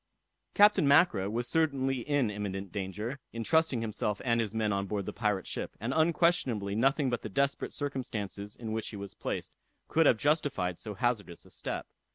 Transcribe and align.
Captain 0.55 0.87
Mackra 0.87 1.29
was 1.31 1.47
certainly 1.47 1.99
in 1.99 2.31
imminent 2.31 2.71
danger, 2.71 3.19
in 3.31 3.43
trusting 3.43 3.81
himself 3.81 4.19
and 4.25 4.41
his 4.41 4.51
men 4.51 4.73
on 4.73 4.87
board 4.87 5.05
the 5.05 5.13
pirate 5.13 5.45
ship, 5.45 5.77
and 5.79 5.93
unquestionably 5.95 6.73
nothing 6.73 7.07
but 7.11 7.21
the 7.21 7.29
desperate 7.29 7.71
circumstances 7.71 8.55
in 8.55 8.71
which 8.71 8.89
he 8.89 8.95
was 8.95 9.13
placed 9.13 9.51
could 9.87 10.07
have 10.07 10.17
justified 10.17 10.79
so 10.79 10.95
hazardous 10.95 11.45
a 11.45 11.51
step. 11.51 11.85